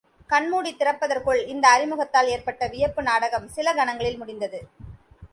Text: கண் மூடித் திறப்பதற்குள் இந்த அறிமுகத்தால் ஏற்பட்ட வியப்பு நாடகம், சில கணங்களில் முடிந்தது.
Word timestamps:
கண் 0.27 0.47
மூடித் 0.53 0.79
திறப்பதற்குள் 0.79 1.47
இந்த 1.47 1.65
அறிமுகத்தால் 1.69 2.27
ஏற்பட்ட 2.27 2.67
வியப்பு 2.67 3.03
நாடகம், 3.03 3.47
சில 3.47 3.73
கணங்களில் 3.73 4.17
முடிந்தது. 4.17 4.61